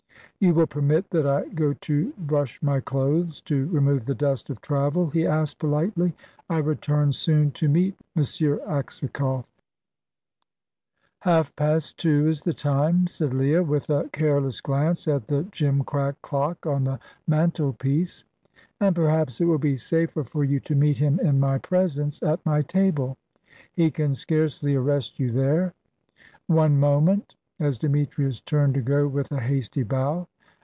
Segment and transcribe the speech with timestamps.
[0.43, 4.59] "You will permit that I go to brush my clothes to remove the dust of
[4.59, 6.15] travel," he asked politely.
[6.49, 8.23] "I return soon to meet M.
[8.65, 9.45] Aksakoff."
[11.19, 16.15] "Half past two is the time," said Leah, with a careless glance at the gimcrack
[16.23, 16.97] clock on the
[17.27, 18.25] mantelpiece;
[18.79, 22.43] "and perhaps it will be safer for you to meet him in my presence at
[22.47, 23.15] my table.
[23.73, 25.75] He can scarcely arrest you there.
[26.47, 30.25] One moment," as Demetrius turned to go with a hasty bow.